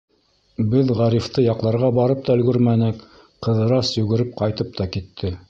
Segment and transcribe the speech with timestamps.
[0.69, 3.05] Беҙ Ғарифты яҡларға барып та өлгөрмәнек,
[3.49, 5.35] Ҡыҙырас йүгереп ҡайтып та китте.